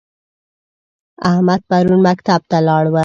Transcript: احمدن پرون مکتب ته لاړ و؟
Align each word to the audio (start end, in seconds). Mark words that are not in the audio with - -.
احمدن 1.31 1.65
پرون 1.69 1.99
مکتب 2.07 2.41
ته 2.49 2.57
لاړ 2.67 2.85
و؟ 2.89 2.95